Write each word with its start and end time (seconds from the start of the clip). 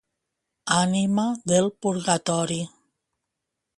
Ànima 0.77 1.25
del 1.51 1.69
purgatori! 1.87 2.61